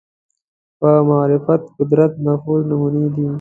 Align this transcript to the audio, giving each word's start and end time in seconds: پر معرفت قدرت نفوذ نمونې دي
پر 0.79 0.93
معرفت 1.09 1.61
قدرت 1.77 2.11
نفوذ 2.25 2.61
نمونې 2.71 3.05
دي 3.15 3.27